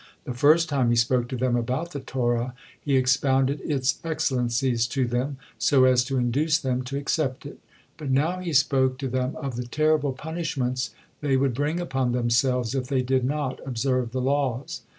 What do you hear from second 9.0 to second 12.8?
them of the terrible punishments they would bring upon themselves,